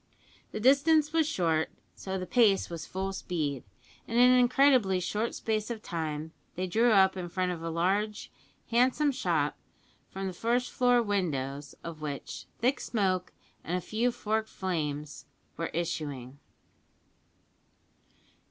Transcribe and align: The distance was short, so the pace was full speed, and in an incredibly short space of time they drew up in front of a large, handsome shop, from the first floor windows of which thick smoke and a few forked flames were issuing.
The 0.51 0.59
distance 0.59 1.13
was 1.13 1.27
short, 1.29 1.69
so 1.93 2.17
the 2.17 2.25
pace 2.25 2.71
was 2.71 2.87
full 2.87 3.13
speed, 3.13 3.63
and 4.07 4.17
in 4.17 4.31
an 4.31 4.39
incredibly 4.39 4.99
short 4.99 5.35
space 5.35 5.69
of 5.69 5.83
time 5.83 6.31
they 6.55 6.65
drew 6.65 6.91
up 6.91 7.15
in 7.15 7.29
front 7.29 7.51
of 7.51 7.61
a 7.61 7.69
large, 7.69 8.31
handsome 8.71 9.11
shop, 9.11 9.59
from 10.09 10.25
the 10.25 10.33
first 10.33 10.71
floor 10.71 11.03
windows 11.03 11.75
of 11.83 12.01
which 12.01 12.47
thick 12.57 12.79
smoke 12.79 13.31
and 13.63 13.77
a 13.77 13.79
few 13.79 14.11
forked 14.11 14.49
flames 14.49 15.25
were 15.55 15.67
issuing. 15.67 16.39